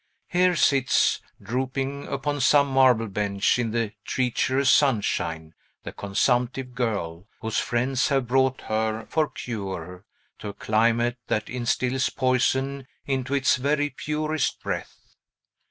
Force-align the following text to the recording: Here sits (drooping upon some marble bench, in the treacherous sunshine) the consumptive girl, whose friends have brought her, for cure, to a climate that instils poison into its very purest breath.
Here 0.29 0.55
sits 0.55 1.21
(drooping 1.39 2.07
upon 2.07 2.41
some 2.41 2.65
marble 2.69 3.05
bench, 3.05 3.59
in 3.59 3.69
the 3.69 3.93
treacherous 4.03 4.71
sunshine) 4.71 5.53
the 5.83 5.91
consumptive 5.91 6.73
girl, 6.73 7.27
whose 7.39 7.59
friends 7.59 8.07
have 8.07 8.25
brought 8.27 8.61
her, 8.61 9.05
for 9.09 9.29
cure, 9.29 10.05
to 10.39 10.47
a 10.47 10.53
climate 10.55 11.17
that 11.27 11.51
instils 11.51 12.09
poison 12.09 12.87
into 13.05 13.35
its 13.35 13.57
very 13.57 13.91
purest 13.91 14.59
breath. 14.63 15.17